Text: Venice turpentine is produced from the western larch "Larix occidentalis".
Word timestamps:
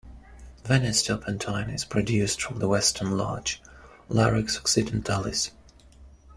Venice 0.63 1.03
turpentine 1.03 1.69
is 1.69 1.85
produced 1.85 2.41
from 2.41 2.57
the 2.57 2.67
western 2.67 3.15
larch 3.19 3.61
"Larix 4.09 4.57
occidentalis". 4.59 5.51